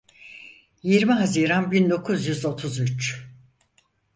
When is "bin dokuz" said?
1.71-2.27